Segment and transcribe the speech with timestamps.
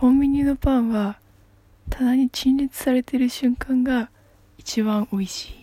[0.00, 1.18] コンビニのパンは
[1.90, 4.08] 棚に陳列されてる瞬間が
[4.56, 5.59] 一番美味しい。